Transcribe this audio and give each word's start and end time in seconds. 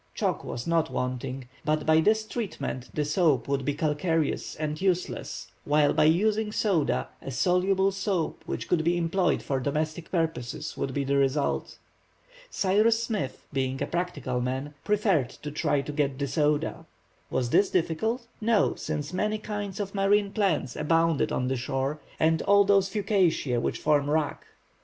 Chalk 0.15 0.43
was 0.43 0.65
not 0.65 0.89
wanting, 0.89 1.47
but 1.63 1.85
by 1.85 2.01
this 2.01 2.25
treatment 2.25 2.89
the 2.91 3.05
soap 3.05 3.47
would 3.47 3.63
be 3.63 3.75
calcareous 3.75 4.55
and 4.55 4.81
useless, 4.81 5.51
while 5.63 5.93
by 5.93 6.05
using 6.05 6.51
soda, 6.51 7.09
a 7.21 7.29
soluble 7.29 7.91
soap, 7.91 8.41
which 8.47 8.67
could 8.67 8.83
be 8.83 8.97
employed 8.97 9.43
for 9.43 9.59
domestic 9.59 10.09
purposes, 10.09 10.75
would 10.75 10.91
be 10.95 11.03
the 11.03 11.17
result. 11.17 11.77
Cyrus 12.49 13.03
Smith, 13.03 13.45
being 13.53 13.79
a 13.79 13.85
practical 13.85 14.41
man, 14.41 14.73
preferred 14.83 15.29
to 15.43 15.51
try 15.51 15.81
to 15.81 15.91
get 15.91 16.17
the 16.17 16.25
soda. 16.27 16.87
Was 17.29 17.51
this 17.51 17.69
difficult? 17.69 18.25
No, 18.41 18.73
since 18.73 19.13
many 19.13 19.37
kinds 19.37 19.79
of 19.79 19.93
marine 19.93 20.31
plants 20.31 20.75
abounded 20.75 21.31
on 21.31 21.47
the 21.47 21.55
shore, 21.57 21.99
and 22.19 22.41
all 22.41 22.63
those 22.63 22.89
fucaceæ 22.89 23.61
which 23.61 23.77
form 23.77 24.09
wrack. 24.09 24.47